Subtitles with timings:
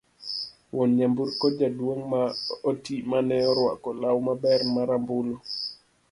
[0.73, 2.21] wuon nyamburko, jaduong' ma
[2.69, 5.35] oti mane orwako law maber ma rambulu